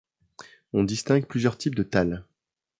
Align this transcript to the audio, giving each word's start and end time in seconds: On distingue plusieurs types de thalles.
On 0.73 0.83
distingue 0.83 1.27
plusieurs 1.27 1.59
types 1.59 1.75
de 1.75 1.83
thalles. 1.83 2.25